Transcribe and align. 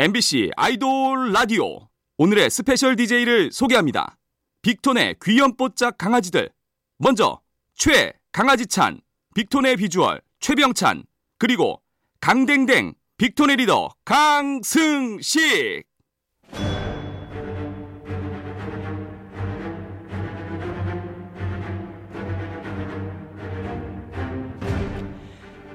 MBC 0.00 0.52
아이돌 0.56 1.32
라디오 1.32 1.88
오늘의 2.18 2.50
스페셜 2.50 2.94
DJ를 2.94 3.50
소개합니다. 3.50 4.16
빅톤의 4.62 5.16
귀염뽀짝 5.20 5.98
강아지들. 5.98 6.50
먼저 6.98 7.40
최 7.74 8.12
강아지찬, 8.30 9.00
빅톤의 9.34 9.74
비주얼 9.74 10.20
최병찬, 10.38 11.02
그리고 11.36 11.82
강댕댕 12.20 12.94
빅톤의 13.16 13.56
리더 13.56 13.88
강승식. 14.04 15.82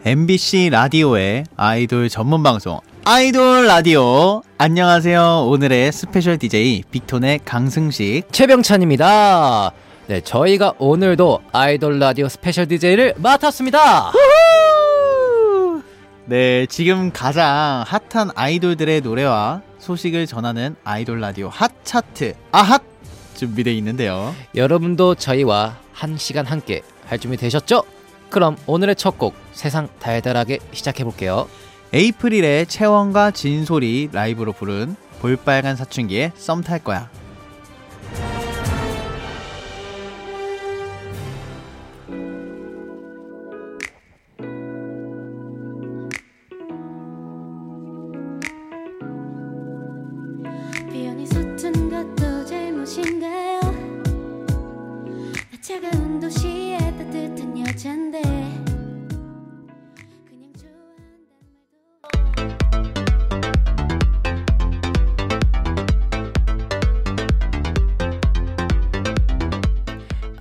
MBC 0.06 0.70
라디오의 0.72 1.44
아이돌 1.58 2.08
전문 2.08 2.42
방송 2.42 2.80
아이돌 3.06 3.68
라디오 3.68 4.42
안녕하세요 4.58 5.46
오늘의 5.50 5.92
스페셜 5.92 6.38
DJ 6.38 6.84
빅톤의 6.90 7.42
강승식 7.44 8.32
최병찬입니다. 8.32 9.72
네, 10.08 10.22
저희가 10.22 10.74
오늘도 10.80 11.42
아이돌 11.52 12.00
라디오 12.00 12.30
스페셜 12.30 12.66
DJ를 12.68 13.14
맡았습니다. 13.18 14.12
네 16.26 16.66
지금 16.68 17.12
가장 17.12 17.84
핫한 17.86 18.32
아이돌들의 18.36 19.02
노래와 19.02 19.62
소식을 19.80 20.26
전하는 20.26 20.76
아이돌 20.86 21.20
라디오 21.20 21.50
핫 21.50 21.72
차트 21.84 22.34
아핫 22.54 22.82
준비되어 23.36 23.74
있는데요 23.74 24.34
여러분도 24.56 25.16
저희와 25.16 25.78
한 25.92 26.16
시간 26.18 26.46
함께 26.46 26.82
할 27.08 27.20
준비 27.20 27.36
되셨죠? 27.36 27.84
그럼 28.30 28.56
오늘의 28.66 28.96
첫 28.96 29.18
곡 29.18 29.36
세상 29.52 29.90
달달하게 30.00 30.60
시작해 30.72 31.04
볼게요. 31.04 31.48
에이프릴의 31.94 32.66
채원과 32.66 33.32
진솔이 33.32 34.10
라이브로 34.12 34.52
부른 34.54 34.96
볼빨간 35.22 35.76
사춘기의 35.76 36.32
썸 36.36 36.62
탈 36.64 36.80
거야 36.84 37.10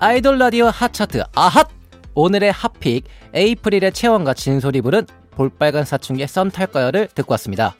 아이돌 0.05 0.37
라디오 0.37 0.67
핫 0.67 0.93
차트 0.93 1.23
아핫! 1.33 1.69
오늘의 2.15 2.51
핫픽 2.51 3.05
에이프릴의 3.35 3.93
채원과 3.93 4.35
진솔이 4.35 4.81
부른 4.81 5.07
볼빨간 5.31 5.85
사춘기의 5.85 6.27
썸 6.27 6.51
탈까요를 6.51 7.11
듣고 7.15 7.31
왔습니다. 7.35 7.77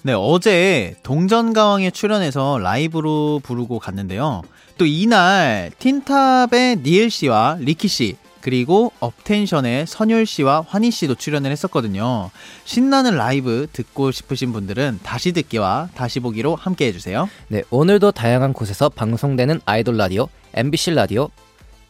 네, 0.00 0.14
어제 0.16 0.96
동전가왕에 1.02 1.90
출연해서 1.90 2.56
라이브로 2.56 3.42
부르고 3.42 3.80
갔는데요. 3.80 4.40
또 4.78 4.86
이날 4.86 5.70
틴탑의 5.78 6.78
니엘 6.78 7.10
씨와 7.10 7.58
리키 7.60 7.86
씨, 7.86 8.16
그리고 8.40 8.90
업텐션의 9.00 9.86
선율 9.86 10.24
씨와 10.24 10.64
환희 10.66 10.90
씨도 10.90 11.16
출연을 11.16 11.50
했었거든요. 11.50 12.30
신나는 12.64 13.14
라이브 13.18 13.66
듣고 13.74 14.10
싶으신 14.10 14.54
분들은 14.54 15.00
다시 15.02 15.32
듣기와 15.32 15.90
다시 15.94 16.18
보기로 16.18 16.56
함께 16.56 16.86
해주세요. 16.86 17.28
네, 17.48 17.62
오늘도 17.68 18.12
다양한 18.12 18.54
곳에서 18.54 18.88
방송되는 18.88 19.60
아이돌 19.66 19.98
라디오, 19.98 20.28
MBC 20.54 20.92
라디오, 20.92 21.28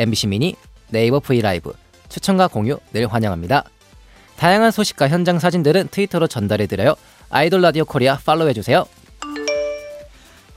MBC 0.02 0.26
미니, 0.26 0.56
네이버 0.90 1.20
브이 1.20 1.40
라이브, 1.40 1.72
추천과 2.08 2.48
공유 2.48 2.78
늘 2.92 3.06
환영합니다. 3.06 3.64
다양한 4.36 4.70
소식과 4.72 5.08
현장 5.08 5.38
사진들은 5.38 5.88
트위터로 5.90 6.26
전달해드려요. 6.26 6.94
아이돌 7.30 7.62
라디오 7.62 7.84
코리아 7.84 8.18
팔로우해주세요. 8.18 8.84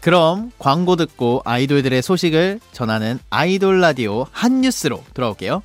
그럼 0.02 0.52
광고 0.60 0.96
듣고 0.96 1.42
아이돌들의 1.46 2.02
소식을 2.02 2.60
전하는 2.72 3.20
아이돌 3.30 3.82
라디오 3.82 4.26
핫 4.32 4.62
뉴스로 4.62 5.04
돌아올게요. 5.14 5.64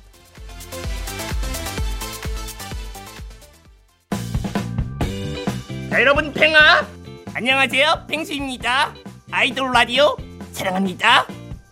자, 5.89 5.99
여러분 5.99 6.31
펭하 6.31 6.87
안녕하세요 7.33 8.05
펭수입니다 8.07 8.93
아이돌 9.29 9.73
라디오 9.73 10.15
사랑합니다 10.53 11.27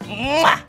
우와! 0.09 0.68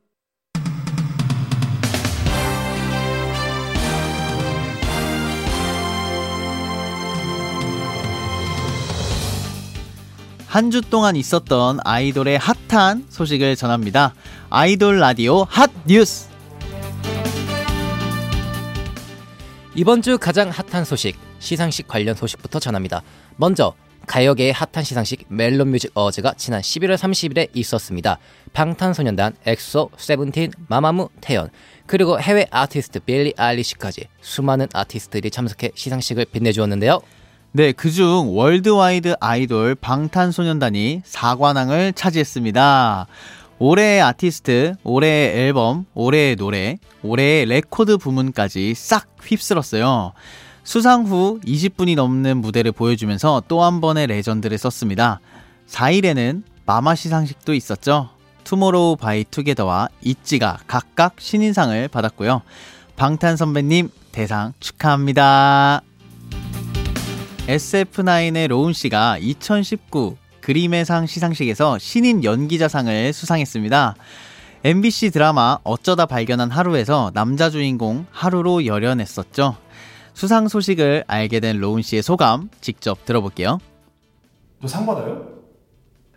한 10.51 10.69
주 10.69 10.81
동안 10.81 11.15
있었던 11.15 11.79
아이돌의 11.85 12.37
핫한 12.37 13.05
소식을 13.07 13.55
전합니다. 13.55 14.13
아이돌 14.49 14.99
라디오 14.99 15.45
핫 15.45 15.71
뉴스! 15.87 16.27
이번 19.75 20.01
주 20.01 20.17
가장 20.17 20.49
핫한 20.49 20.83
소식, 20.83 21.17
시상식 21.39 21.87
관련 21.87 22.15
소식부터 22.15 22.59
전합니다. 22.59 23.01
먼저 23.37 23.73
가요계의 24.07 24.51
핫한 24.51 24.83
시상식 24.83 25.27
멜론 25.29 25.69
뮤직 25.71 25.91
어워즈가 25.93 26.33
지난 26.35 26.59
11월 26.59 26.97
30일에 26.97 27.47
있었습니다. 27.53 28.17
방탄소년단, 28.51 29.37
엑소, 29.45 29.91
세븐틴, 29.95 30.51
마마무, 30.67 31.07
태연, 31.21 31.49
그리고 31.85 32.19
해외 32.19 32.45
아티스트 32.51 32.99
빌리 32.99 33.33
아일리시까지 33.37 34.09
수많은 34.19 34.67
아티스트들이 34.73 35.31
참석해 35.31 35.71
시상식을 35.75 36.25
빛내주었는데요. 36.25 36.99
네, 37.53 37.73
그중 37.73 38.37
월드와이드 38.37 39.15
아이돌 39.19 39.75
방탄소년단이 39.75 41.01
4관왕을 41.05 41.93
차지했습니다. 41.95 43.07
올해의 43.59 44.01
아티스트, 44.01 44.75
올해의 44.83 45.37
앨범, 45.37 45.85
올해의 45.93 46.37
노래, 46.37 46.77
올해의 47.03 47.45
레코드 47.47 47.97
부문까지 47.97 48.73
싹 48.73 49.07
휩쓸었어요. 49.21 50.13
수상 50.63 51.03
후 51.03 51.39
20분이 51.45 51.95
넘는 51.95 52.37
무대를 52.37 52.71
보여주면서 52.71 53.43
또 53.47 53.63
한 53.63 53.81
번의 53.81 54.07
레전드를 54.07 54.57
썼습니다. 54.57 55.19
4일에는 55.67 56.43
MAMA 56.65 56.95
시상식도 56.95 57.53
있었죠. 57.53 58.09
투모로우 58.45 58.95
바이 58.95 59.25
투게더와 59.29 59.89
있지가 60.01 60.59
각각 60.67 61.15
신인상을 61.19 61.87
받았고요. 61.89 62.43
방탄 62.95 63.35
선배님 63.35 63.89
대상 64.11 64.53
축하합니다. 64.59 65.81
SF9의 67.47 68.47
로운 68.47 68.71
씨가 68.71 69.17
2019 69.17 70.15
그리메상 70.41 71.05
시상식에서 71.05 71.79
신인 71.79 72.23
연기자상을 72.23 73.13
수상했습니다. 73.13 73.95
MBC 74.63 75.09
드라마 75.09 75.57
어쩌다 75.63 76.05
발견한 76.05 76.51
하루에서 76.51 77.11
남자 77.13 77.49
주인공 77.49 78.05
하루로 78.11 78.65
열연했었죠. 78.65 79.57
수상 80.13 80.47
소식을 80.47 81.03
알게 81.07 81.39
된 81.39 81.59
로운 81.59 81.81
씨의 81.81 82.03
소감 82.03 82.49
직접 82.61 83.05
들어볼게요. 83.05 83.57
너상 84.61 84.85
받아요? 84.85 85.27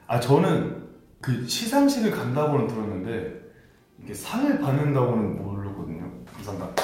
아 0.07 0.21
저는 0.21 0.85
그 1.21 1.49
시상식을 1.49 2.11
간다고는 2.11 2.67
들었는데 2.69 3.41
이게 4.03 4.13
상을 4.13 4.61
받는다고는 4.61 5.43
모르거든요. 5.43 6.11
감사합니다. 6.35 6.84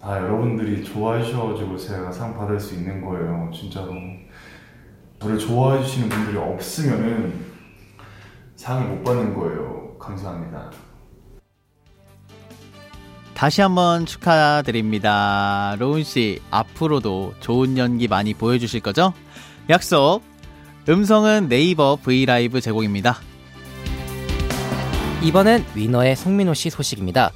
아 0.00 0.16
여러분들이 0.16 0.84
좋아해 0.84 1.24
주셔가지고 1.24 1.76
제가 1.76 2.12
상 2.12 2.36
받을 2.36 2.58
수 2.58 2.74
있는 2.74 3.04
거예요. 3.04 3.50
진짜로 3.52 3.92
저를 5.20 5.38
좋아해 5.38 5.82
주시는 5.82 6.08
분들이 6.08 6.36
없으면은 6.36 7.34
상을 8.54 8.88
못 8.88 9.02
받는 9.02 9.34
거예요. 9.34 9.96
감사합니다. 9.98 10.70
다시 13.34 13.60
한번 13.60 14.04
축하드립니다. 14.04 15.76
로운 15.78 16.02
씨, 16.02 16.40
앞으로도 16.50 17.34
좋은 17.40 17.78
연기 17.78 18.08
많이 18.08 18.34
보여주실 18.34 18.80
거죠? 18.80 19.12
약속! 19.70 20.22
음성은 20.88 21.48
네이버 21.48 21.96
브이라이브 22.02 22.60
제공입니다. 22.60 23.18
이번엔 25.22 25.64
위너의 25.74 26.16
송민호 26.16 26.54
씨 26.54 26.70
소식입니다. 26.70 27.30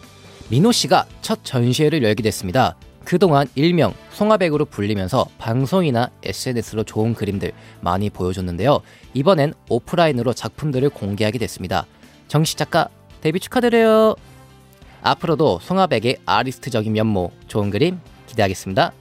민호 0.53 0.71
씨가 0.71 1.07
첫 1.23 1.43
전시회를 1.45 2.03
열게 2.03 2.23
됐습니다. 2.25 2.77
그동안 3.07 3.49
일명 3.55 3.95
송화백으로 4.11 4.67
불리면서 4.67 5.25
방송이나 5.39 6.11
SNS로 6.23 6.85
좋은 6.85 7.15
그림들 7.15 7.53
많이 7.81 8.11
보여줬는데요. 8.11 8.83
이번엔 9.15 9.55
오프라인으로 9.71 10.35
작품들을 10.35 10.91
공개하게 10.91 11.39
됐습니다. 11.39 11.87
정식 12.29 12.59
작가 12.59 12.91
데뷔 13.23 13.41
축하드려요. 13.41 14.15
앞으로도 15.01 15.61
송화백의 15.63 16.19
아티스트적인 16.27 16.93
면모, 16.93 17.33
좋은 17.49 17.71
그림 17.71 17.99
기대하겠습니다. 18.27 18.93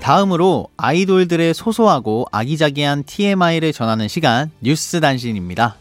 다음으로 0.00 0.68
아이돌들의 0.78 1.52
소소하고 1.52 2.24
아기자기한 2.32 3.04
TMI를 3.04 3.74
전하는 3.74 4.08
시간 4.08 4.50
뉴스 4.60 5.00
단신입니다. 5.00 5.76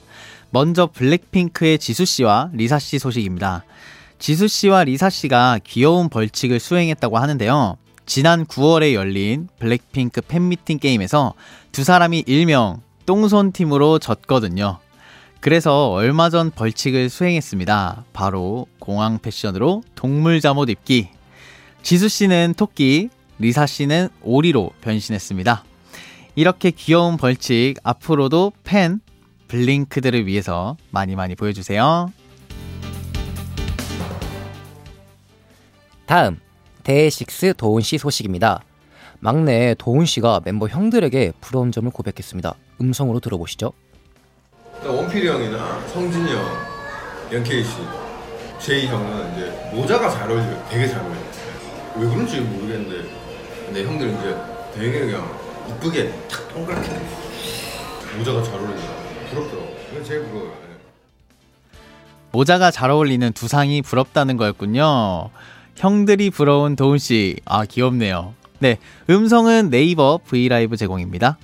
먼저 0.51 0.88
블랙핑크의 0.88 1.80
지수 1.80 2.06
씨와 2.06 2.50
리사 2.53 2.77
씨 2.77 3.00
소식입니다. 3.00 3.63
지수 4.19 4.48
씨와 4.48 4.83
리사 4.83 5.09
씨가 5.09 5.59
귀여운 5.63 6.09
벌칙을 6.09 6.59
수행했다고 6.59 7.18
하는데요. 7.18 7.77
지난 8.06 8.45
9월에 8.45 8.94
열린 8.94 9.48
블랙핑크 9.59 10.21
팬미팅 10.21 10.80
게임에서 10.80 11.33
두 11.71 11.83
사람이 11.83 12.25
일명 12.27 12.81
똥손 13.06 13.53
팀으로 13.53 13.98
졌거든요. 14.00 14.80
그래서 15.39 15.89
얼마 15.89 16.30
전 16.30 16.51
벌칙을 16.51 17.09
수행했습니다. 17.09 18.04
바로 18.13 18.68
공항 18.80 19.18
패션으로 19.18 19.81
동물 19.95 20.39
잠옷 20.39 20.69
입기. 20.69 21.09
지수 21.81 22.09
씨는 22.09 22.54
토끼, 22.57 23.09
리사 23.39 23.65
씨는 23.65 24.09
오리로 24.21 24.71
변신했습니다. 24.81 25.63
이렇게 26.36 26.71
귀여운 26.71 27.18
벌칙 27.18 27.75
앞으로도 27.83 28.51
팬 28.63 29.00
블링크들을 29.51 30.27
위해서 30.27 30.77
많이 30.92 31.18
많이 31.18 31.36
보여주세요. 31.36 32.13
다음 36.06 36.39
데이식스 36.83 37.56
도훈 37.57 37.81
씨 37.81 37.98
소식입니다. 37.98 38.62
막내 39.19 39.75
도훈 39.77 40.06
씨가 40.06 40.39
멤버 40.45 40.68
형들에게 40.68 41.33
부러운 41.42 41.74
점을 41.74 41.92
고백했습니다. 41.92 42.53
음성으로 42.80 43.19
들어보시죠. 43.19 43.74
원필이 44.86 45.27
형이나 45.27 45.86
성진이 45.88 46.31
형, 46.31 46.45
연케이 47.33 47.62
씨, 47.63 47.71
제이 48.57 48.88
형은 48.88 49.33
이제 49.33 49.71
모자가 49.74 50.09
잘 50.09 50.31
어울려요. 50.31 50.65
되게 50.69 50.88
잘 50.88 51.01
어울려요. 51.01 51.25
왜 51.97 52.07
그런지 52.07 52.39
모르겠는데 52.39 53.09
근데 53.65 53.83
형들은 53.83 54.18
이제 54.18 54.38
되게 54.74 55.00
그냥 55.01 55.39
이쁘게 55.69 56.09
탁 56.30 56.47
동그랗게 56.54 56.89
모자가 58.18 58.44
잘 58.44 58.56
어울린다. 58.56 59.00
부럽더라고. 59.31 59.75
이건 59.92 60.04
제일 60.04 60.24
부러워요. 60.25 60.50
네. 60.50 60.57
모자가 62.31 62.72
잘 62.72 62.92
어울리는 62.92 63.31
두상이 63.33 63.81
부럽다는 63.81 64.38
거였군요. 64.38 65.30
형들이 65.75 66.30
부러운 66.30 66.75
도훈 66.75 66.98
씨, 66.98 67.38
아 67.45 67.66
귀엽네요. 67.66 68.36
네, 68.60 68.78
음성은 69.10 69.69
네이버 69.69 70.19
V 70.24 70.34
LIVE 70.34 70.78
제공입니다. 70.78 71.38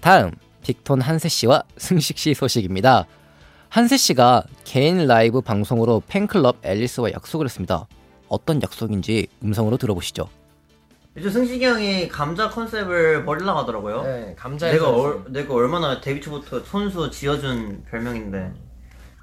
다음 0.00 0.30
빅톤 0.62 1.00
한세 1.00 1.28
씨와 1.28 1.64
승식 1.76 2.18
씨 2.18 2.34
소식입니다. 2.34 3.06
한세 3.68 3.96
씨가 3.96 4.44
개인 4.64 5.06
라이브 5.06 5.40
방송으로 5.40 6.02
팬클럽 6.06 6.64
앨리스와 6.64 7.10
약속을 7.10 7.46
했습니다. 7.46 7.88
어떤 8.28 8.62
약속인지 8.62 9.26
음성으로 9.42 9.76
들어보시죠. 9.76 10.28
요즘 11.16 11.30
승식이 11.30 11.64
형이 11.64 12.08
감자 12.08 12.50
컨셉을 12.50 13.24
버리려고 13.24 13.60
하더라고요. 13.60 14.02
네, 14.02 14.34
감자 14.38 14.70
내가 14.70 14.90
얼, 14.90 15.24
내가 15.28 15.54
얼마나 15.54 16.00
데뷔 16.00 16.20
초부터 16.20 16.60
손수 16.60 17.10
지어준 17.10 17.84
별명인데 17.90 18.52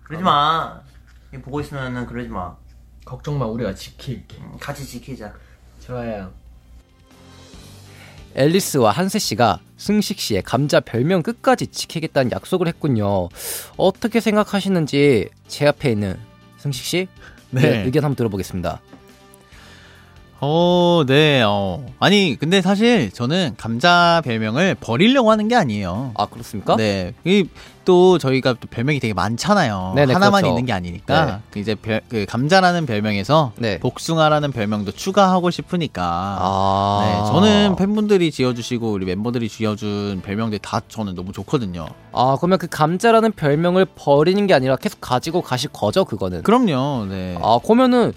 그러지 0.03 0.23
마. 0.23 0.81
이거 1.31 1.43
보고 1.43 1.61
있으면은 1.61 2.07
그러지 2.07 2.29
마. 2.29 2.55
걱정 3.05 3.37
마, 3.37 3.45
우리가 3.45 3.75
지킬게. 3.75 4.37
음, 4.37 4.57
같이 4.59 4.85
지키자. 4.85 5.33
좋아요. 5.81 6.31
앨리스와 8.35 8.91
한세 8.91 9.19
씨가 9.19 9.59
승식 9.77 10.19
씨의 10.19 10.41
감자 10.41 10.79
별명 10.79 11.21
끝까지 11.21 11.67
지키겠다는 11.67 12.31
약속을 12.31 12.67
했군요. 12.67 13.29
어떻게 13.77 14.19
생각하시는지 14.19 15.29
제 15.47 15.67
앞에 15.67 15.91
있는 15.91 16.17
승식 16.57 16.83
씨 16.83 17.07
네, 17.51 17.83
의견 17.83 18.03
한번 18.03 18.15
들어보겠습니다. 18.15 18.81
어, 20.45 21.03
네, 21.07 21.41
어. 21.45 21.85
아니, 21.99 22.35
근데 22.39 22.61
사실 22.61 23.11
저는 23.11 23.55
감자 23.57 24.21
별명을 24.25 24.75
버리려고 24.75 25.31
하는 25.31 25.47
게 25.47 25.55
아니에요. 25.55 26.11
아 26.15 26.25
그렇습니까? 26.25 26.75
네. 26.75 27.13
이 27.23 27.45
또 27.85 28.17
저희가 28.17 28.55
또 28.59 28.67
별명이 28.69 28.99
되게 28.99 29.13
많잖아요. 29.13 29.93
네네, 29.95 30.13
하나만 30.13 30.41
그렇죠. 30.41 30.47
있는 30.49 30.65
게 30.65 30.73
아니니까. 30.73 31.41
그 31.51 31.59
이제 31.59 31.75
별, 31.75 32.01
그 32.09 32.25
감자라는 32.27 32.85
별명에서 32.85 33.51
네. 33.57 33.79
복숭아라는 33.79 34.51
별명도 34.51 34.91
추가하고 34.91 35.51
싶으니까. 35.51 36.37
아, 36.39 37.03
네, 37.05 37.31
저는 37.31 37.75
팬분들이 37.75 38.31
지어주시고 38.31 38.91
우리 38.91 39.05
멤버들이 39.05 39.49
지어준 39.49 40.21
별명들 40.23 40.59
다 40.59 40.81
저는 40.87 41.15
너무 41.15 41.31
좋거든요. 41.31 41.87
아 42.11 42.37
그러면 42.39 42.57
그 42.59 42.67
감자라는 42.67 43.31
별명을 43.33 43.85
버리는 43.95 44.45
게 44.47 44.53
아니라 44.53 44.75
계속 44.75 45.01
가지고 45.01 45.41
가실 45.41 45.69
거죠 45.71 46.05
그거는. 46.05 46.43
그럼요. 46.43 47.05
네. 47.09 47.37
아 47.41 47.59
그러면은 47.63 48.13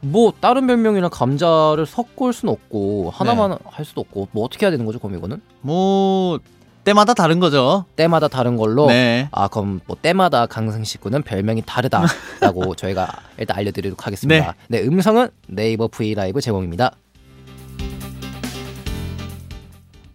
뭐 0.00 0.32
다른 0.40 0.66
별명이랑 0.66 1.10
감자를 1.10 1.86
섞을 1.86 2.32
수는 2.32 2.52
없고 2.52 3.10
하나만 3.14 3.58
할 3.66 3.84
수도 3.84 4.00
없고 4.00 4.28
뭐 4.32 4.44
어떻게 4.44 4.64
해야 4.66 4.70
되는 4.70 4.86
거죠 4.86 4.98
그럼 4.98 5.16
이거는? 5.18 5.42
뭐 5.60 6.38
때마다 6.84 7.12
다른 7.12 7.40
거죠. 7.40 7.84
때마다 7.96 8.28
다른 8.28 8.56
걸로. 8.56 8.86
네. 8.86 9.28
아 9.32 9.48
그럼 9.48 9.80
뭐 9.86 9.96
때마다 10.00 10.46
강승식 10.46 11.02
군은 11.02 11.22
별명이 11.22 11.62
다르다라고 11.66 12.74
저희가 12.76 13.08
일단 13.36 13.58
알려드리도록 13.58 14.06
하겠습니다. 14.06 14.54
네. 14.68 14.80
음성은 14.80 15.28
네이버 15.46 15.88
V 15.88 16.14
라이브 16.14 16.40
제공입니다. 16.40 16.92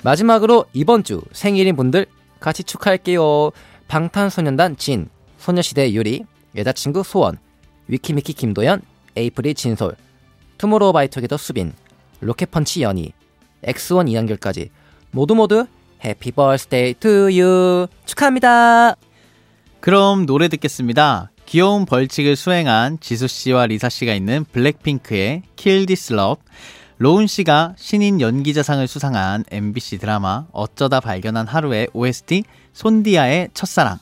마지막으로 0.03 0.65
이번 0.73 1.03
주 1.03 1.21
생일인 1.31 1.75
분들 1.75 2.05
같이 2.39 2.63
축하할게요. 2.63 3.51
방탄소년단 3.87 4.77
진, 4.77 5.09
소녀시대 5.37 5.93
유리, 5.93 6.25
여자친구 6.55 7.03
소원, 7.03 7.37
위키미키 7.87 8.33
김도연, 8.33 8.81
에이프릴 9.15 9.55
진솔, 9.55 9.95
투모로우바이투게더 10.57 11.37
수빈, 11.37 11.73
로켓펀치 12.21 12.81
연희, 12.83 13.13
엑스원 13.63 14.07
이한결까지 14.07 14.69
모두 15.11 15.35
모두 15.35 15.65
Happy 16.03 16.31
birthday 16.31 16.95
to 16.95 17.29
you 17.31 17.87
축하합니다. 18.05 18.95
그럼 19.79 20.25
노래 20.25 20.47
듣겠습니다. 20.47 21.31
귀여운 21.45 21.85
벌칙을 21.85 22.35
수행한 22.35 22.99
지수 22.99 23.27
씨와 23.27 23.67
리사 23.67 23.87
씨가 23.89 24.13
있는 24.13 24.45
블랙핑크의 24.51 25.43
Kill 25.55 25.85
This 25.85 26.13
Love, 26.13 26.43
로운 26.97 27.27
씨가 27.27 27.75
신인 27.77 28.19
연기자상을 28.21 28.87
수상한 28.87 29.43
MBC 29.51 29.99
드라마 29.99 30.47
어쩌다 30.51 30.99
발견한 30.99 31.45
하루의 31.47 31.89
OST 31.93 32.43
손디아의 32.73 33.49
첫사랑. 33.53 33.99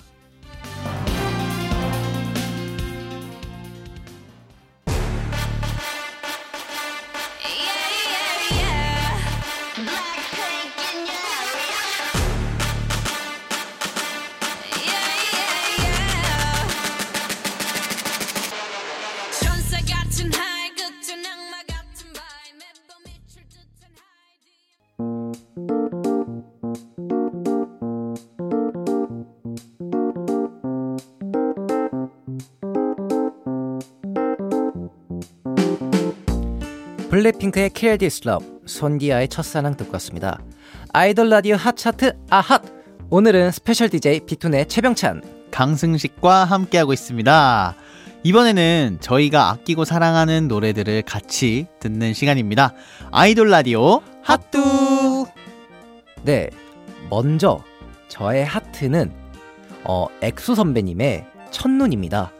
블랙핑크의 37.13 37.69
Kill 37.69 37.99
This 37.99 38.27
Love, 38.27 38.47
손디아의 38.65 39.27
첫사랑 39.27 39.77
듣고 39.77 39.93
왔습니다. 39.93 40.39
아이돌 40.93 41.29
라디오 41.29 41.55
핫차트 41.55 42.17
아핫! 42.31 42.63
오늘은 43.11 43.51
스페셜 43.51 43.89
DJ 43.89 44.21
빅톤의 44.21 44.67
최병찬, 44.67 45.21
강승식과 45.51 46.45
함께하고 46.45 46.91
있습니다. 46.91 47.75
이번에는 48.23 48.97
저희가 48.99 49.51
아끼고 49.51 49.85
사랑하는 49.85 50.47
노래들을 50.47 51.03
같이 51.03 51.67
듣는 51.79 52.15
시간입니다. 52.15 52.73
아이돌 53.11 53.47
라디오 53.51 54.01
핫뚜! 54.23 55.27
네, 56.23 56.49
먼저 57.11 57.63
저의 58.07 58.43
하트는 58.43 59.11
어, 59.83 60.07
엑소 60.23 60.55
선배님의 60.55 61.27
첫눈입니다. 61.51 62.31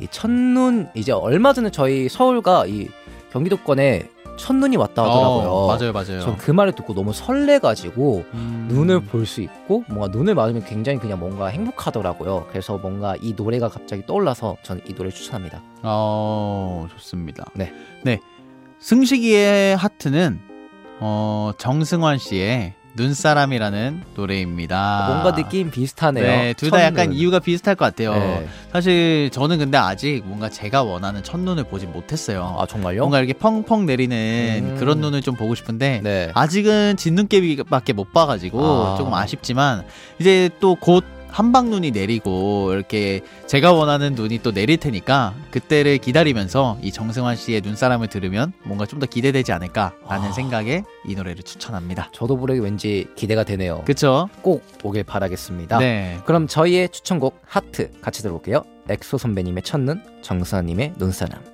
이 0.00 0.06
첫눈 0.10 0.88
이제 0.94 1.12
얼마 1.12 1.52
전에 1.52 1.70
저희 1.70 2.08
서울과 2.08 2.64
이 2.68 2.88
경기도권에 3.32 4.08
첫눈이 4.36 4.76
왔다 4.76 5.02
하더라고요. 5.04 5.48
어, 5.50 5.66
맞아요, 5.68 5.92
맞아요. 5.92 6.20
전 6.20 6.36
그 6.38 6.50
말을 6.50 6.72
듣고 6.72 6.94
너무 6.94 7.12
설레가지고 7.12 8.24
음. 8.34 8.66
눈을 8.70 9.00
볼 9.04 9.26
수 9.26 9.40
있고 9.42 9.84
뭔가 9.88 10.08
눈을 10.08 10.34
맞으면 10.34 10.64
굉장히 10.64 10.98
그냥 10.98 11.20
뭔가 11.20 11.46
행복하더라고요. 11.46 12.46
그래서 12.50 12.78
뭔가 12.78 13.14
이 13.20 13.34
노래가 13.36 13.68
갑자기 13.68 14.04
떠올라서 14.06 14.56
저는 14.62 14.82
이 14.86 14.94
노래 14.94 15.10
를 15.10 15.12
추천합니다. 15.12 15.62
어, 15.82 16.86
좋습니다. 16.92 17.44
네. 17.54 17.72
네. 18.04 18.20
승식이의 18.80 19.76
하트는 19.76 20.40
어, 21.00 21.52
정승환 21.58 22.18
씨의 22.18 22.74
눈사람이라는 22.94 24.02
노래입니다. 24.14 25.06
뭔가 25.08 25.34
느낌 25.34 25.70
비슷하네요. 25.70 26.24
네, 26.24 26.54
둘 26.54 26.70
다 26.70 26.82
약간. 26.84 27.12
이유가 27.12 27.38
비슷할 27.38 27.74
것 27.74 27.84
같아요. 27.84 28.14
네. 28.14 28.48
사실 28.72 29.30
저는 29.32 29.58
근데 29.58 29.78
아직 29.78 30.22
뭔가 30.24 30.48
제가 30.48 30.82
원하는 30.82 31.22
첫눈을 31.22 31.64
보진 31.64 31.92
못했어요. 31.92 32.56
아 32.58 32.66
정말요? 32.66 33.00
뭔가 33.00 33.18
이렇게 33.18 33.32
펑펑 33.34 33.86
내리는 33.86 34.16
음. 34.72 34.76
그런 34.78 35.00
눈을 35.00 35.20
좀 35.22 35.34
보고 35.36 35.54
싶은데 35.54 36.00
네. 36.02 36.30
아직은 36.34 36.96
진눈깨비밖에 36.96 37.92
못 37.92 38.12
봐가지고 38.12 38.60
아. 38.62 38.96
조금 38.96 39.12
아쉽지만 39.14 39.84
이제 40.18 40.50
또곧 40.60 41.04
함박눈이 41.32 41.90
내리고 41.90 42.72
이렇게 42.72 43.20
제가 43.46 43.72
원하는 43.72 44.14
눈이 44.14 44.40
또 44.42 44.52
내릴 44.52 44.76
테니까 44.76 45.34
그때를 45.50 45.98
기다리면서 45.98 46.78
이 46.82 46.92
정승환 46.92 47.36
씨의 47.36 47.62
눈사람을 47.62 48.06
들으면 48.08 48.52
뭔가 48.64 48.86
좀 48.86 49.02
더 49.02 49.06
기대되지 49.06 49.50
않을까라는 49.50 50.28
아. 50.28 50.32
생각에 50.32 50.84
이 51.08 51.14
노래를 51.16 51.42
추천합니다. 51.42 52.10
저도 52.12 52.36
모르게 52.36 52.60
왠지 52.60 53.08
기대가 53.16 53.42
되네요. 53.42 53.82
그쵸? 53.84 54.28
꼭 54.42 54.62
오길 54.84 55.02
바라겠습니다. 55.02 55.78
네. 55.78 56.20
그럼 56.24 56.46
저희의 56.46 56.90
추천곡 56.90 57.40
하트 57.44 57.90
같이 58.00 58.22
들어볼게요. 58.22 58.62
엑소 58.88 59.18
선배님의 59.18 59.64
첫눈, 59.64 60.02
정승환 60.22 60.74
님의 60.74 60.92
눈사람. 60.98 61.51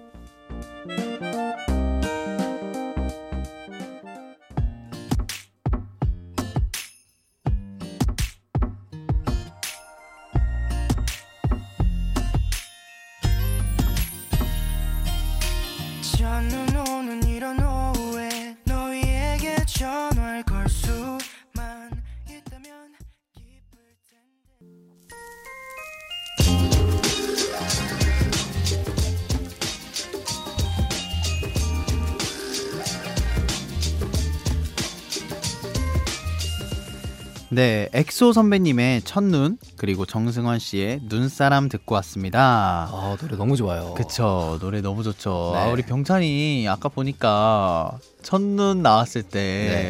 네, 37.59 37.89
엑소 37.93 38.33
선배님의 38.35 39.03
첫눈 39.03 39.59
그리고 39.79 40.07
정승환 40.07 40.61
씨의 40.61 41.01
눈사람 41.09 41.69
듣고 41.69 41.97
왔습니다. 41.97 42.89
아 42.89 43.17
노래 43.21 43.37
너무 43.37 43.57
좋아요. 43.57 43.95
그쵸 43.95 44.59
노래 44.61 44.81
너무 44.81 45.03
좋죠. 45.03 45.51
네. 45.57 45.61
아, 45.63 45.67
우리 45.67 45.83
병찬이 45.83 46.69
아까 46.69 46.89
보니까 46.89 47.99
첫눈 48.23 48.83
나왔을 48.83 49.25
때 49.25 49.41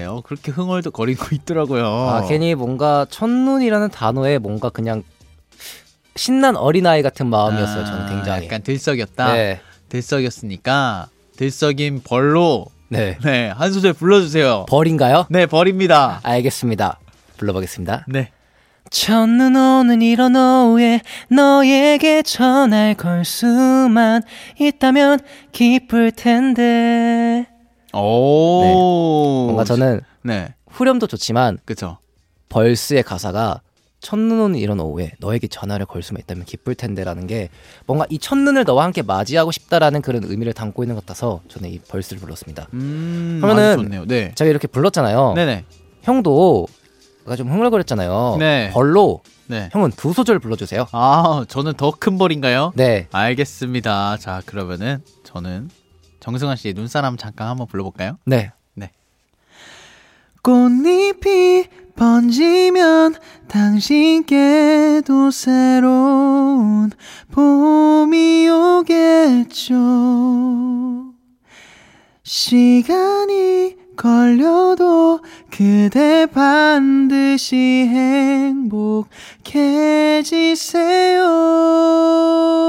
네. 0.01 0.05
어, 0.07 0.23
그렇게 0.25 0.51
흥얼거리고 0.51 1.27
있더라고요. 1.37 1.85
아 1.85 2.27
괜히 2.27 2.55
뭔가 2.55 3.05
첫눈이라는 3.11 3.91
단어에 3.91 4.39
뭔가 4.39 4.71
그냥 4.71 5.03
신난 6.17 6.57
어린아이 6.57 7.03
같은 7.03 7.27
마음이었어요. 7.27 7.85
저는 7.85 8.01
아, 8.01 8.09
굉장히. 8.09 8.47
약간 8.47 8.63
들썩였다. 8.63 9.35
네. 9.35 9.61
들썩였으니까 9.91 11.09
들썩인 11.37 12.01
벌로 12.03 12.65
네. 12.89 13.19
네 13.23 13.51
한 13.55 13.75
소절 13.75 13.93
불러주세요. 13.93 14.65
벌인가요? 14.71 15.27
네 15.29 15.45
벌입니다. 15.45 16.21
알겠습니다. 16.23 16.99
불러보겠습니다. 17.39 18.05
네. 18.09 18.31
첫눈 18.91 19.55
오는 19.55 20.01
이런 20.03 20.35
오후에 20.35 21.01
너에게 21.31 22.23
전화를 22.23 22.95
걸 22.95 23.25
수만 23.25 24.23
있다면 24.59 25.21
기쁠 25.53 26.11
텐데 26.13 27.47
오 27.93 29.45
뭔가 29.47 29.65
저는 29.65 30.01
네 30.23 30.55
후렴도 30.69 31.07
좋지만 31.07 31.59
그쵸. 31.65 31.99
벌스의 32.49 33.03
가사가 33.03 33.61
첫눈 34.01 34.41
오는 34.41 34.59
이런 34.59 34.81
오후에 34.81 35.13
너에게 35.19 35.49
전화를 35.49 35.85
걸 35.85 36.03
수만 36.03 36.21
있다면 36.23 36.45
기쁠 36.47 36.75
텐데라는 36.75 37.27
게 37.27 37.51
뭔가 37.87 38.07
이 38.09 38.19
첫눈을 38.19 38.65
너와 38.65 38.85
함께 38.85 39.03
맞이하고 39.03 39.51
싶다라는 39.51 40.01
그런 40.01 40.23
의미를 40.25 40.55
담고 40.55 40.83
있는 40.85 40.95
것 40.95 41.05
같아서 41.05 41.43
저는 41.49 41.69
이 41.71 41.79
벌스를 41.81 42.21
불렀습니다. 42.21 42.69
음 42.73 43.41
그러면은. 43.43 44.07
네. 44.07 44.33
제가 44.35 44.49
이렇게 44.49 44.67
불렀잖아요. 44.67 45.35
네네. 45.35 45.65
형도 46.03 46.69
좀 47.37 47.51
흥얼거렸잖아요. 47.51 48.37
네. 48.39 48.71
벌로 48.73 49.21
네. 49.47 49.69
형은 49.73 49.91
두 49.93 50.13
소절 50.13 50.39
불러주세요. 50.39 50.87
아 50.93 51.45
저는 51.49 51.75
더 51.75 51.91
큰 51.99 52.19
벌인가요? 52.19 52.73
네. 52.75 53.09
알겠습니다. 53.13 54.17
자, 54.19 54.43
그러면은 54.47 55.03
저는 55.25 55.71
정승환 56.21 56.57
씨의 56.57 56.75
눈사람 56.75 57.17
잠깐 57.17 57.49
한번 57.49 57.67
불러볼까요? 57.67 58.19
네. 58.25 58.53
꽃잎이 60.43 61.67
번지면 61.97 63.17
당신께도 63.49 65.31
새로운 65.33 66.91
봄이 67.33 68.49
오겠죠. 68.49 69.75
시간이 72.23 73.77
걸려도 73.99 75.21
그대 75.51 76.27
반드시 76.27 77.57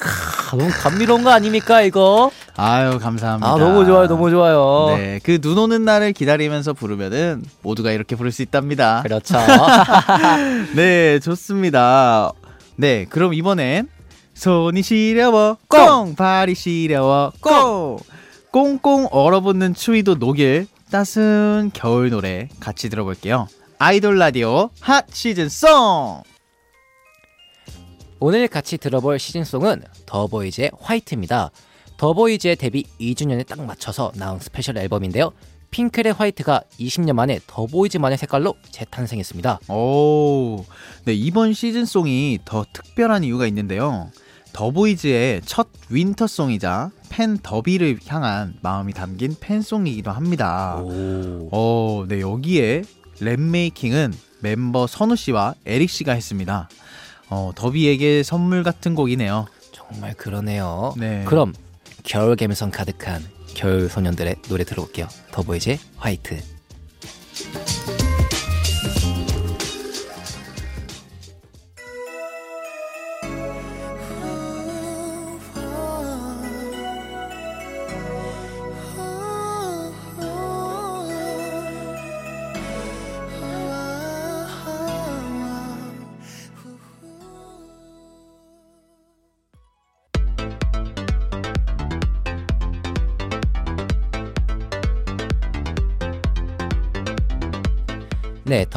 아, 0.00 0.56
너무 0.56 0.70
감미로운 0.80 1.24
거 1.24 1.30
아닙니까 1.30 1.82
이거? 1.82 2.30
아유, 2.56 2.98
감사합니다. 3.00 3.46
아 3.52 3.56
너무 3.58 3.84
좋아요, 3.84 4.06
너무 4.06 4.30
좋아요. 4.30 4.96
네, 4.96 5.18
그 5.24 5.40
눈 5.40 5.58
오는 5.58 5.84
날을 5.84 6.12
기다리면서 6.12 6.72
부르면은 6.72 7.42
모두가 7.62 7.90
이렇게 7.90 8.14
부를 8.16 8.30
수 8.32 8.42
있답니다. 8.42 9.02
그렇죠. 9.02 9.36
네, 10.76 11.18
좋습니다. 11.18 12.32
네, 12.76 13.06
그럼 13.10 13.34
이번엔 13.34 13.88
손이 14.34 14.82
시려워 14.82 15.56
꽁 15.68 16.14
발이 16.14 16.54
시려워 16.54 17.32
꽁 17.40 17.98
꽁꽁 18.50 19.08
얼어붙는 19.10 19.74
추위도 19.74 20.14
녹일 20.16 20.66
따스한 20.90 21.70
겨울 21.72 22.10
노래 22.10 22.48
같이 22.60 22.88
들어볼게요. 22.88 23.46
아이돌 23.78 24.18
라디오 24.18 24.70
핫 24.80 25.06
시즌송. 25.12 26.22
오늘 28.20 28.48
같이 28.48 28.78
들어볼 28.78 29.18
시즌송은 29.18 29.82
더보이즈의 30.06 30.72
White입니다. 30.80 31.50
더보이즈의 31.98 32.56
데뷔 32.56 32.84
2주년에 32.98 33.46
딱 33.46 33.60
맞춰서 33.60 34.10
나온 34.16 34.40
스페셜 34.40 34.78
앨범인데요. 34.78 35.32
핑클의 35.70 36.14
White가 36.14 36.62
20년 36.80 37.12
만에 37.12 37.38
더보이즈만의 37.46 38.16
색깔로 38.16 38.54
재탄생했습니다. 38.70 39.60
오, 39.68 40.64
네 41.04 41.12
이번 41.12 41.52
시즌송이 41.52 42.38
더 42.44 42.64
특별한 42.72 43.24
이유가 43.24 43.46
있는데요. 43.46 44.10
더보이즈의 44.58 45.42
첫 45.44 45.68
winter 45.88 46.35
song이자 46.35 46.90
팬 47.10 47.38
더비를 47.40 48.00
향한 48.08 48.54
마음이 48.60 48.92
담긴 48.92 49.36
팬송이기도 49.38 50.10
합니다. 50.10 50.78
오. 50.78 51.48
어, 51.52 52.04
네 52.08 52.20
여기에 52.20 52.82
랩 53.20 53.38
making은 53.38 54.12
멤버 54.40 54.88
선우 54.88 55.14
씨와 55.14 55.54
에릭 55.64 55.88
씨가 55.90 56.12
했습니다. 56.12 56.68
어, 57.30 57.52
더비에게 57.54 58.24
선물 58.24 58.64
같은 58.64 58.96
곡이네요. 58.96 59.46
정말 59.70 60.14
그러네요. 60.14 60.92
네. 60.96 61.22
그럼 61.24 61.54
겨울 62.02 62.34
감성 62.34 62.72
가득한 62.72 63.22
겨울 63.54 63.88
소년들의 63.88 64.34
노래 64.48 64.64
들어볼게요. 64.64 65.06
더보이즈의 65.30 65.78
White. 65.98 66.57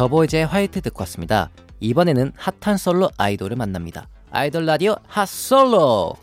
더보이즈의 0.01 0.47
White 0.47 0.81
듣고 0.81 1.03
왔습니다. 1.03 1.51
이번에는 1.79 2.31
핫한 2.35 2.77
솔로 2.77 3.11
아이돌을 3.17 3.55
만납니다. 3.55 4.07
아이돌 4.31 4.65
라디오 4.65 4.95
핫솔로. 5.05 6.15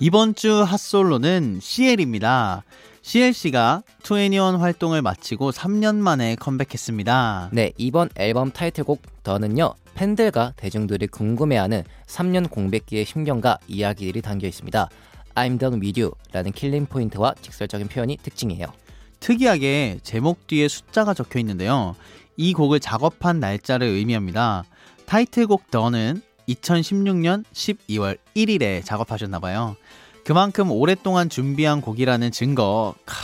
이번 0.00 0.34
주 0.34 0.64
핫솔로는 0.64 1.60
CL입니다. 1.62 2.64
CL 3.02 3.25
씨가 3.25 3.84
2NE1 4.02 4.58
활동을 4.58 5.02
마치고 5.02 5.52
3년 5.52 5.98
만에 5.98 6.34
컴백했습니다. 6.34 7.50
네, 7.52 7.70
이번 7.76 8.08
앨범 8.16 8.50
타이틀곡 8.50 9.22
DONE은요. 9.22 9.74
팬들과 9.94 10.54
대중들이 10.56 11.06
궁금해하는 11.06 11.84
3년 12.08 12.50
공백기의 12.50 13.04
심경과 13.04 13.58
이야기들이 13.68 14.22
담겨 14.22 14.48
있습니다. 14.48 14.88
I'm 15.36 15.56
done 15.56 15.80
with 15.80 16.00
you 16.00 16.12
라는 16.32 16.50
killing 16.50 16.86
포인트와 16.86 17.34
직설적인 17.40 17.86
표현이 17.86 18.16
특징이에요. 18.24 18.72
특이하게 19.20 20.00
제목 20.02 20.46
뒤에 20.46 20.66
숫자가 20.66 21.14
적혀 21.14 21.38
있는데요. 21.38 21.94
이 22.36 22.52
곡을 22.52 22.80
작업한 22.80 23.40
날짜를 23.40 23.86
의미합니다. 23.86 24.64
타이틀곡 25.06 25.70
더는 25.70 26.22
2016년 26.48 27.44
12월 27.52 28.18
1일에 28.36 28.84
작업하셨나봐요. 28.84 29.76
그만큼 30.24 30.70
오랫동안 30.70 31.28
준비한 31.28 31.80
곡이라는 31.80 32.30
증거, 32.30 32.94
카, 33.06 33.16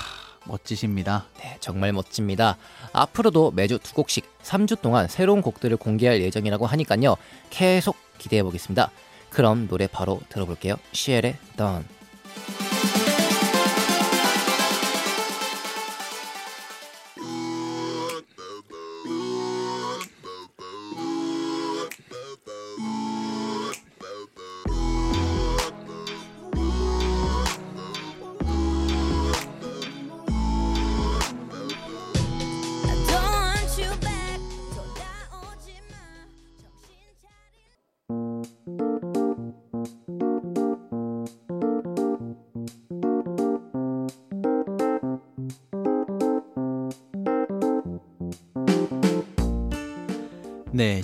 멋지십니다. 0.47 1.27
네, 1.39 1.57
정말 1.61 1.93
멋집니다. 1.93 2.57
앞으로도 2.93 3.53
매주 3.53 3.79
두 3.79 3.95
곡씩 3.95 4.27
3주 4.43 4.81
동안 4.81 5.09
새로운 5.09 5.43
곡들을 5.43 5.77
공개할 5.77 6.21
예정이라고 6.23 6.67
하니까요. 6.67 7.17
계속 7.51 7.97
기대해 8.19 8.43
보겠습니다. 8.43 8.91
그럼 9.31 9.69
노래 9.69 9.87
바로 9.87 10.21
들어볼게요. 10.29 10.77
시엘의 10.93 11.37
Done. 11.57 11.96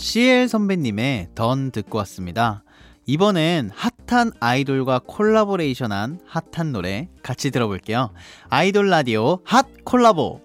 CL 0.02 0.48
선배님의 0.48 1.28
던 1.36 1.70
듣고 1.70 1.98
왔습니다. 1.98 2.64
이번엔 3.06 3.70
핫한 3.72 4.32
아이돌과 4.40 5.02
콜라보레이션한 5.06 6.18
핫한 6.26 6.72
노래 6.72 7.08
같이 7.22 7.52
들어볼게요. 7.52 8.10
아이돌 8.48 8.90
라디오 8.90 9.38
핫 9.44 9.64
콜라보. 9.84 10.40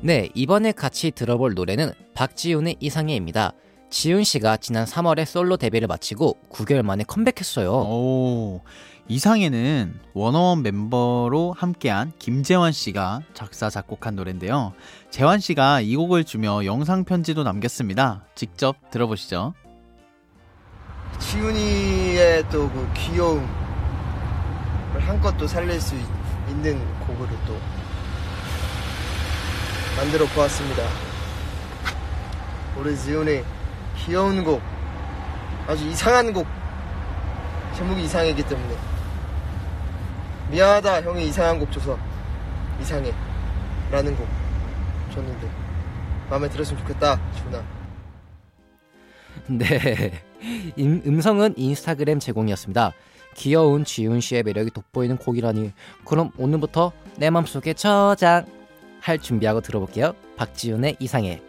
네, 0.00 0.30
이번에 0.34 0.72
같이 0.72 1.10
들어볼 1.10 1.52
노래는 1.52 1.92
박지훈의 2.14 2.76
이상해입니다. 2.80 3.52
지훈 3.90 4.24
씨가 4.24 4.56
지난 4.56 4.86
3월에 4.86 5.26
솔로 5.26 5.58
데뷔를 5.58 5.86
마치고 5.86 6.38
9개월 6.48 6.82
만에 6.82 7.04
컴백했어요. 7.04 7.70
오, 7.70 8.62
이상에는 9.06 10.00
워너원 10.14 10.62
멤버로 10.62 11.54
함께한 11.56 12.12
김재환 12.18 12.72
씨가 12.72 13.20
작사 13.34 13.68
작곡한 13.68 14.16
노래인데요. 14.16 14.72
재환 15.14 15.38
씨가 15.38 15.80
이 15.80 15.94
곡을 15.94 16.24
주며 16.24 16.64
영상 16.64 17.04
편지도 17.04 17.44
남겼습니다. 17.44 18.24
직접 18.34 18.74
들어보시죠. 18.90 19.54
지훈이의 21.20 22.48
또 22.50 22.68
그 22.68 22.90
귀여움을 22.94 23.46
한껏 24.98 25.38
또 25.38 25.46
살릴 25.46 25.80
수 25.80 25.94
있, 25.94 26.00
는 26.56 26.80
곡으로 27.06 27.28
또 27.46 27.56
만들어 29.96 30.26
보았습니다. 30.26 30.82
우리 32.76 32.96
지훈이 32.96 33.44
귀여운 33.98 34.42
곡, 34.42 34.60
아주 35.68 35.86
이상한 35.86 36.32
곡, 36.32 36.44
제목이 37.76 38.02
이상하기 38.02 38.42
때문에 38.42 38.76
미안하다 40.50 41.02
형이 41.02 41.28
이상한 41.28 41.60
곡 41.60 41.70
줘서 41.70 41.96
이상해 42.80 43.14
라는 43.92 44.16
곡 44.16 44.43
줬는데 45.14 45.50
마음에 46.30 46.48
들었으면 46.48 46.80
좋겠다 46.82 47.20
지훈아. 47.36 47.62
네. 49.48 50.12
임- 50.76 51.02
음성은 51.06 51.54
인스타그램 51.56 52.18
제공이었습니다. 52.18 52.92
귀여운 53.34 53.84
지훈 53.84 54.20
씨의 54.20 54.42
매력이 54.42 54.70
돋보이는 54.70 55.16
곡이라니. 55.18 55.72
그럼 56.04 56.30
오늘부터 56.38 56.92
내 57.16 57.30
맘속에 57.30 57.74
저장 57.74 58.46
할 59.00 59.18
준비하고 59.18 59.60
들어볼게요. 59.60 60.14
박지훈의 60.36 60.96
이상해. 61.00 61.42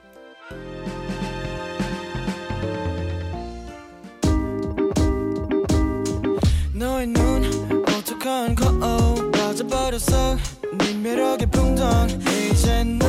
너의 6.74 7.08
눈 7.08 7.44
오똑한 7.82 8.56
거울 8.56 9.32
빠져버렸어 9.32 10.38
네 10.78 10.94
매력에 10.94 11.46
붕덩 11.46 12.08
이제 12.52 12.84
너 12.84 13.06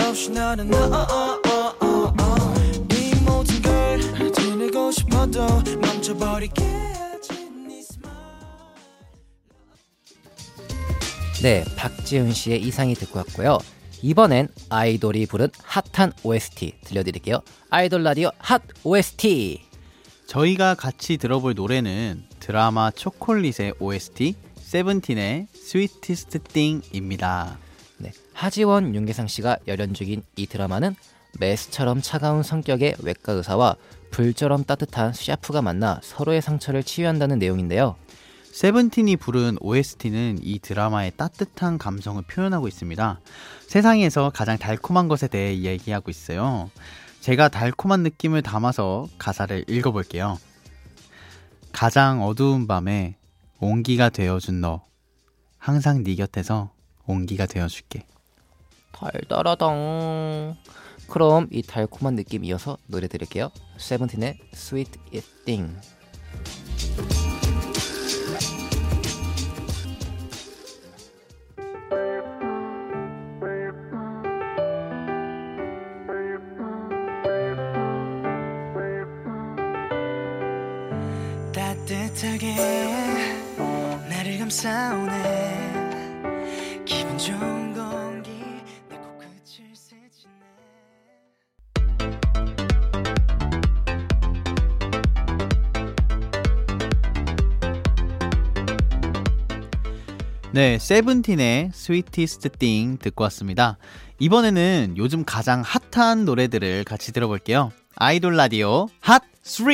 없이 0.00 0.30
나는 0.30 0.68
너네 0.70 0.92
모든 3.26 3.62
걸 3.62 4.32
지니고 4.32 4.90
싶어도 4.90 5.46
멈춰버리겠지 5.80 7.34
네 11.42 11.62
네, 11.62 11.64
박지훈 11.76 12.32
씨의 12.32 12.62
이상이 12.62 12.94
듣고 12.94 13.18
왔고요. 13.18 13.58
이번엔 14.00 14.48
아이돌이 14.70 15.26
부른 15.26 15.48
핫한 15.62 16.12
OST 16.22 16.74
들려드릴게요. 16.84 17.40
아이돌 17.70 18.02
라디오 18.02 18.30
핫 18.38 18.62
OST. 18.82 19.62
저희가 20.26 20.74
같이 20.74 21.16
들어볼 21.18 21.54
노래는 21.54 22.24
드라마 22.40 22.90
초콜릿의 22.90 23.74
OST 23.78 24.34
세븐틴의 24.74 25.46
Sweetest 25.52 26.40
Thing입니다. 26.42 27.58
네, 27.98 28.10
하지원, 28.32 28.92
윤계상 28.92 29.28
씨가 29.28 29.58
열연 29.68 29.94
중인 29.94 30.24
이 30.34 30.48
드라마는 30.48 30.96
메스처럼 31.38 32.02
차가운 32.02 32.42
성격의 32.42 32.96
외과 33.04 33.34
의사와 33.34 33.76
불처럼 34.10 34.64
따뜻한 34.64 35.12
셰프가 35.12 35.62
만나 35.62 36.00
서로의 36.02 36.42
상처를 36.42 36.82
치유한다는 36.82 37.38
내용인데요. 37.38 37.94
세븐틴이 38.50 39.14
부른 39.14 39.58
OST는 39.60 40.40
이 40.42 40.58
드라마의 40.58 41.12
따뜻한 41.16 41.78
감성을 41.78 42.20
표현하고 42.22 42.66
있습니다. 42.66 43.20
세상에서 43.68 44.32
가장 44.34 44.58
달콤한 44.58 45.06
것에 45.06 45.28
대해 45.28 45.52
이야기하고 45.52 46.10
있어요. 46.10 46.68
제가 47.20 47.46
달콤한 47.46 48.02
느낌을 48.02 48.42
담아서 48.42 49.06
가사를 49.18 49.66
읽어볼게요. 49.68 50.36
가장 51.70 52.24
어두운 52.24 52.66
밤에 52.66 53.14
온기가 53.60 54.10
되어준 54.10 54.60
너. 54.60 54.84
항상 55.58 56.02
네 56.04 56.14
곁에서 56.14 56.72
온기가 57.06 57.46
되어줄게. 57.46 58.06
달달하당. 58.92 60.56
그럼 61.08 61.48
이 61.50 61.62
달콤한 61.62 62.16
느낌 62.16 62.44
이어서 62.44 62.76
노래 62.86 63.08
들을게요. 63.08 63.50
세븐틴의 63.76 64.38
Sweet 64.54 64.98
It 65.12 65.26
Thing. 65.44 65.74
네, 100.54 100.78
세븐틴의 100.78 101.70
Sweetest 101.74 102.48
Thing 102.48 102.96
듣고 102.98 103.24
왔습니다. 103.24 103.76
이번에는 104.20 104.94
요즘 104.96 105.24
가장 105.24 105.64
핫한 105.90 106.24
노래들을 106.26 106.84
같이 106.84 107.10
들어볼게요. 107.10 107.72
아이돌 107.96 108.36
라디오 108.36 108.86
핫 109.00 109.24
3! 109.42 109.66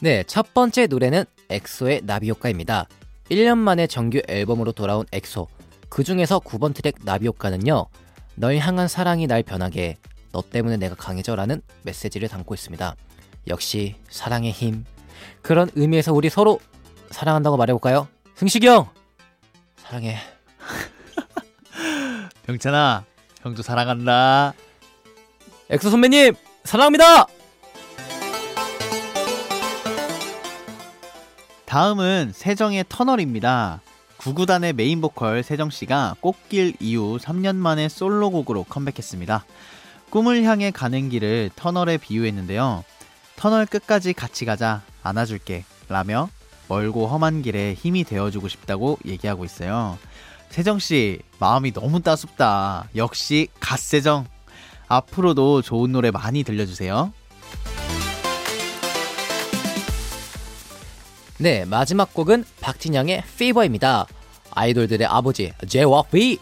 네, 0.00 0.22
첫 0.24 0.52
번째 0.52 0.86
노래는 0.86 1.24
엑소의 1.48 2.02
나비효과입니다. 2.04 2.88
1년 3.30 3.56
만에 3.56 3.86
정규 3.86 4.20
앨범으로 4.28 4.72
돌아온 4.72 5.06
엑소. 5.12 5.48
그 5.88 6.04
중에서 6.04 6.38
9번 6.40 6.74
트랙 6.74 6.96
나비효과는요. 7.04 7.86
널 8.34 8.58
향한 8.58 8.86
사랑이 8.86 9.26
날 9.26 9.42
변하게 9.44 9.82
해. 9.82 9.96
너 10.32 10.42
때문에 10.42 10.76
내가 10.76 10.94
강해져라는 10.94 11.62
메시지를 11.84 12.28
담고 12.28 12.52
있습니다. 12.52 12.96
역시 13.48 13.94
사랑의 14.10 14.52
힘. 14.52 14.84
그런 15.40 15.70
의미에서 15.74 16.12
우리 16.12 16.28
서로 16.28 16.60
사랑한다고 17.10 17.56
말해볼까요? 17.56 18.08
승식이 18.36 18.66
형 18.66 18.90
사랑해. 19.78 20.18
병찬아, 22.44 23.04
형도 23.40 23.62
사랑한다. 23.62 24.52
엑소 25.70 25.88
선배님 25.88 26.34
사랑합니다. 26.64 27.26
다음은 31.64 32.32
세정의 32.34 32.84
터널입니다. 32.90 33.80
구구단의 34.18 34.74
메인 34.74 35.00
보컬 35.00 35.42
세정 35.42 35.70
씨가 35.70 36.16
꽃길 36.20 36.74
이후 36.78 37.18
3년 37.18 37.56
만에 37.56 37.88
솔로곡으로 37.88 38.64
컴백했습니다. 38.64 39.46
꿈을 40.10 40.42
향해 40.42 40.70
가는 40.70 41.08
길을 41.08 41.52
터널에 41.56 41.96
비유했는데요. 41.96 42.84
터널 43.36 43.64
끝까지 43.64 44.12
같이 44.12 44.44
가자, 44.44 44.82
안아줄게, 45.02 45.64
라며 45.88 46.28
멀고 46.68 47.06
험한 47.06 47.42
길에 47.42 47.74
힘이 47.74 48.04
되어주고 48.04 48.48
싶다고 48.48 48.98
얘기하고 49.04 49.44
있어요. 49.44 49.98
세정 50.50 50.78
씨, 50.78 51.20
마음이 51.38 51.72
너무 51.72 52.00
따숩다. 52.00 52.88
역시 52.96 53.48
갓세정. 53.60 54.26
앞으로도 54.88 55.62
좋은 55.62 55.92
노래 55.92 56.10
많이 56.10 56.42
들려주세요. 56.42 57.12
네 61.38 61.66
마지막 61.66 62.14
곡은 62.14 62.44
박진영의 62.60 63.24
Fever입니다. 63.36 64.06
아이돌들의 64.52 65.06
아버지 65.06 65.52
JYP 65.68 66.38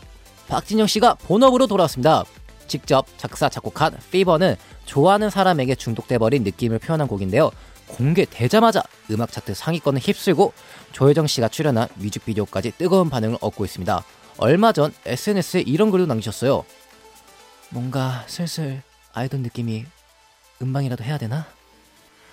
박진영 0.47 0.87
씨가 0.87 1.15
본업으로 1.15 1.67
돌아왔습니다. 1.67 2.23
직접 2.69 3.07
작사 3.17 3.49
작곡한 3.49 3.97
피버는 4.13 4.55
좋아하는 4.85 5.31
사람에게 5.31 5.75
중독돼 5.75 6.19
버린 6.19 6.45
느낌을 6.45 6.79
표현한 6.79 7.09
곡인데요. 7.09 7.51
공개되자마자 7.87 8.83
음악 9.11 9.33
차트 9.33 9.55
상위권을 9.55 10.01
휩쓸고 10.01 10.53
조혜정 10.93 11.27
씨가 11.27 11.49
출연한 11.49 11.89
뮤직비디오까지 11.97 12.73
뜨거운 12.79 13.11
반응을 13.11 13.39
얻고 13.41 13.65
있습니다. 13.65 14.05
얼마 14.39 14.73
전 14.73 14.93
SNS에 15.07 15.63
이런 15.63 15.91
글도 15.91 16.07
남기셨어요. 16.07 16.65
뭔가 17.71 18.25
슬슬 18.27 18.83
아이돌 19.13 19.41
느낌이 19.41 19.85
음방이라도 20.63 21.05
해야 21.05 21.19
되나? 21.19 21.47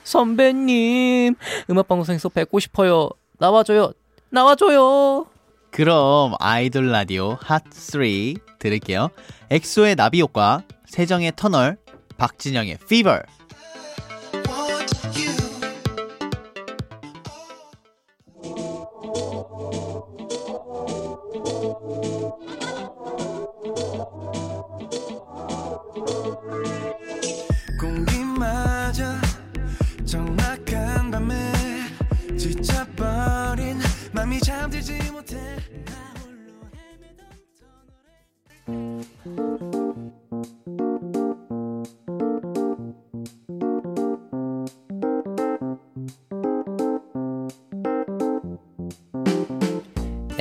선배님 0.04 1.36
음악방송에서 1.70 2.30
뵙고 2.30 2.60
싶어요. 2.60 3.10
나와줘요. 3.38 3.94
나와줘요. 4.30 5.28
그럼 5.72 6.34
아이돌 6.40 6.92
라디오 6.92 7.38
핫3 7.38 8.40
들을게요. 8.60 9.10
엑소의 9.50 9.96
나비 9.96 10.22
효과, 10.22 10.64
세정의 10.88 11.34
터널, 11.36 11.78
박진영의 12.18 12.80
피버. 12.90 13.22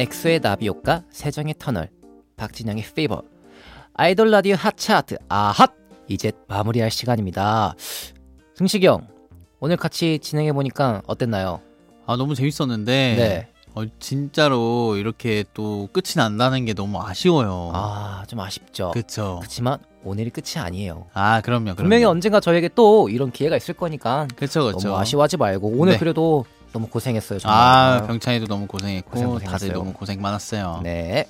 엑소의 0.00 0.40
나비 0.40 0.66
효과, 0.66 1.02
세정의 1.10 1.56
터널, 1.58 1.90
박진영의 2.38 2.84
Fever. 2.94 3.22
아이돌 3.92 4.30
라디오 4.30 4.54
핫차트 4.56 5.16
아핫 5.28 5.72
이제 6.08 6.32
마무리할 6.48 6.90
시간입니다. 6.90 7.74
승식이 8.54 8.86
형 8.86 9.06
오늘 9.58 9.76
같이 9.76 10.18
진행해 10.20 10.54
보니까 10.54 11.02
어땠나요? 11.06 11.60
아 12.06 12.16
너무 12.16 12.34
재밌었는데 12.34 12.92
네. 13.18 13.48
어, 13.74 13.84
진짜로 13.98 14.96
이렇게 14.96 15.44
또 15.52 15.90
끝이 15.92 16.14
난다는 16.16 16.64
게 16.64 16.72
너무 16.72 16.98
아쉬워요. 17.02 17.70
아 17.74 18.24
좀 18.26 18.40
아쉽죠. 18.40 18.92
그렇죠. 18.92 19.36
그렇지만 19.40 19.78
오늘이 20.02 20.30
끝이 20.30 20.56
아니에요. 20.56 21.08
아 21.12 21.42
그럼요. 21.42 21.64
그럼요. 21.64 21.76
분명히 21.76 22.04
언젠가 22.04 22.40
저에게 22.40 22.70
또 22.74 23.10
이런 23.10 23.30
기회가 23.30 23.54
있을 23.58 23.74
거니까 23.74 24.26
그렇죠, 24.34 24.62
그렇죠. 24.64 24.88
너무 24.88 24.98
아쉬워하지 24.98 25.36
말고 25.36 25.68
오늘 25.76 25.92
네. 25.94 25.98
그래도 25.98 26.46
너무 26.72 26.88
고생했어요. 26.88 27.38
정말. 27.38 27.58
아 27.58 28.06
병찬이도 28.06 28.46
너무 28.46 28.66
고생했고 28.66 29.10
고생, 29.10 29.28
고생했어요. 29.28 29.58
다들 29.58 29.72
너무 29.72 29.92
고생 29.92 30.20
많았어요. 30.20 30.80
네. 30.82 31.26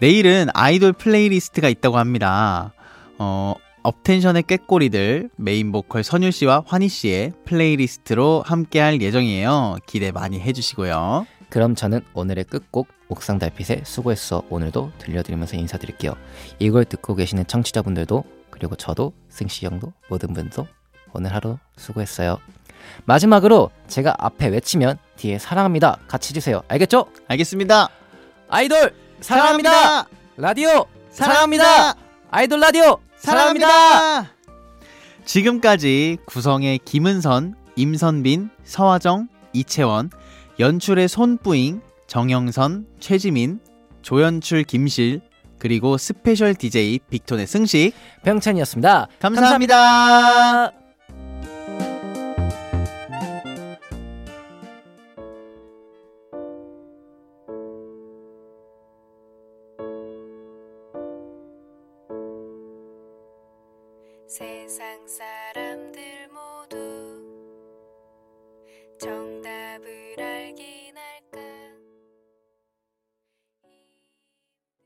내일은 0.00 0.48
아이돌 0.54 0.92
플레이리스트가 0.94 1.68
있다고 1.68 1.98
합니다. 1.98 2.72
어, 3.18 3.54
업텐션의 3.82 4.44
꾀꼬리들 4.44 5.30
메인 5.36 5.72
보컬 5.72 6.02
선율 6.04 6.32
씨와 6.32 6.64
환희 6.66 6.88
씨의 6.88 7.32
플레이리스트로 7.44 8.42
함께할 8.46 9.00
예정이에요. 9.00 9.76
기대 9.86 10.10
많이 10.10 10.40
해주시고요. 10.40 11.26
그럼 11.48 11.74
저는 11.74 12.00
오늘의 12.14 12.44
끝곡 12.44 12.88
옥상 13.08 13.38
달빛의 13.38 13.82
수고했어 13.84 14.42
오늘도 14.50 14.92
들려드리면서 14.98 15.56
인사드릴게요. 15.56 16.14
이걸 16.58 16.84
듣고 16.84 17.14
계시는 17.16 17.46
청취자분들도 17.46 18.24
그리고 18.50 18.76
저도 18.76 19.12
승씨 19.28 19.66
형도 19.66 19.92
모든 20.08 20.32
분도 20.32 20.66
오늘 21.12 21.34
하루 21.34 21.58
수고했어요. 21.76 22.38
마지막으로 23.04 23.70
제가 23.88 24.14
앞에 24.18 24.48
외치면 24.48 24.98
뒤에 25.16 25.38
사랑합니다 25.38 25.98
같이 26.08 26.30
해주세요. 26.30 26.62
알겠죠? 26.68 27.06
알겠습니다. 27.28 27.88
아이돌 28.48 28.94
사랑합니다. 29.20 29.70
사랑합니다. 29.70 30.16
라디오 30.36 30.86
사랑합니다. 31.10 31.64
사랑합니다. 31.64 32.00
아이돌 32.30 32.60
라디오 32.60 32.98
사랑합니다. 33.16 33.68
사랑합니다. 33.68 34.34
지금까지 35.24 36.18
구성의 36.24 36.80
김은선, 36.84 37.54
임선빈, 37.76 38.50
서화정, 38.64 39.28
이채원, 39.52 40.10
연출의 40.58 41.08
손뿌잉, 41.08 41.82
정영선, 42.06 42.86
최지민, 42.98 43.60
조연출 44.02 44.64
김실, 44.64 45.20
그리고 45.60 45.98
스페셜 45.98 46.54
DJ 46.54 46.98
빅톤의 47.10 47.46
승식. 47.46 47.92
병찬이었습니다. 48.24 49.08
감사합니다. 49.20 50.72
모 50.72 50.79